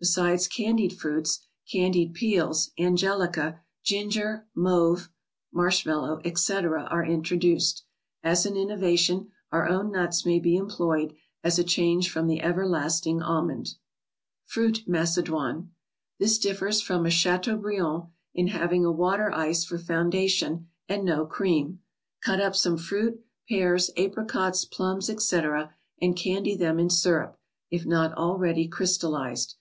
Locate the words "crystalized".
28.68-29.54